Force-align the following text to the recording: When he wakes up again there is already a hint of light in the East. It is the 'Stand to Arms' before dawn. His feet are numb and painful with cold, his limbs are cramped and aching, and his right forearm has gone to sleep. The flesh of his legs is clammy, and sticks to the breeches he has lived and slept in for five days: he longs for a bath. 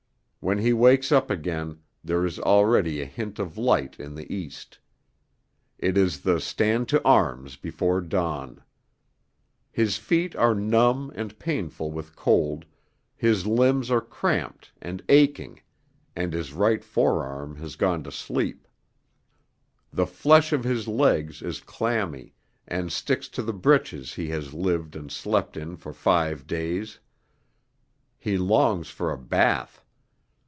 When 0.43 0.57
he 0.57 0.73
wakes 0.73 1.11
up 1.11 1.29
again 1.29 1.81
there 2.03 2.25
is 2.25 2.39
already 2.39 2.99
a 2.99 3.05
hint 3.05 3.37
of 3.37 3.59
light 3.59 3.99
in 3.99 4.15
the 4.15 4.29
East. 4.33 4.79
It 5.77 5.95
is 5.99 6.21
the 6.21 6.39
'Stand 6.41 6.89
to 6.89 7.03
Arms' 7.03 7.57
before 7.57 8.01
dawn. 8.01 8.63
His 9.71 9.97
feet 9.97 10.35
are 10.35 10.55
numb 10.55 11.11
and 11.13 11.37
painful 11.37 11.91
with 11.91 12.15
cold, 12.15 12.65
his 13.15 13.45
limbs 13.45 13.91
are 13.91 14.01
cramped 14.01 14.71
and 14.81 15.03
aching, 15.09 15.61
and 16.15 16.33
his 16.33 16.53
right 16.53 16.83
forearm 16.83 17.57
has 17.57 17.75
gone 17.75 18.01
to 18.01 18.11
sleep. 18.11 18.67
The 19.93 20.07
flesh 20.07 20.51
of 20.51 20.63
his 20.63 20.87
legs 20.87 21.43
is 21.43 21.59
clammy, 21.61 22.33
and 22.67 22.91
sticks 22.91 23.29
to 23.29 23.43
the 23.43 23.53
breeches 23.53 24.15
he 24.15 24.29
has 24.29 24.55
lived 24.55 24.95
and 24.95 25.11
slept 25.11 25.55
in 25.55 25.75
for 25.75 25.93
five 25.93 26.47
days: 26.47 26.97
he 28.17 28.39
longs 28.39 28.89
for 28.89 29.11
a 29.11 29.17
bath. 29.19 29.77